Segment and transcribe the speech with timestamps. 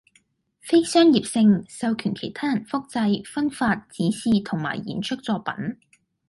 [0.59, 5.53] 非商業性，授權其他人複製，分發，展示同埋演出作品